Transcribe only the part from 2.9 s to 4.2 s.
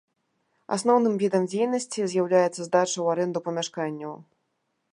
ў арэнду памяшканняў.